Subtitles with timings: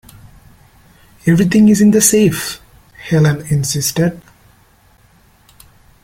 [1.27, 2.59] "Everything is in the safe,"
[3.07, 4.19] Helene insisted.